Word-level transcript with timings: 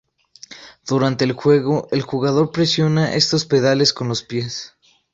Durante 0.87 1.25
el 1.25 1.33
juego, 1.33 1.87
el 1.91 2.01
jugador 2.01 2.49
presiona 2.51 3.13
estos 3.13 3.45
pedales 3.45 3.93
con 3.93 4.07
los 4.07 4.23
pies. 4.23 4.73